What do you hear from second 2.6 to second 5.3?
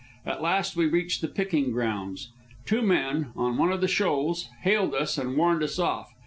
Two men, on one of the shoals, hailed us